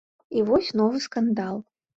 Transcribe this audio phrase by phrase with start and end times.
[0.39, 1.65] І вось новы скандал.